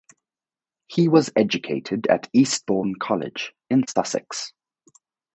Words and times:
He 0.87 1.07
was 1.07 1.29
educated 1.35 2.07
at 2.07 2.27
Eastbourne 2.33 2.95
College 2.99 3.53
in 3.69 3.85
Sussex. 3.87 4.51